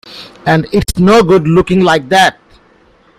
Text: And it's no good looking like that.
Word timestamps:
And 0.47 0.65
it's 0.71 0.97
no 0.97 1.21
good 1.21 1.47
looking 1.47 1.81
like 1.81 2.09
that. 2.09 2.39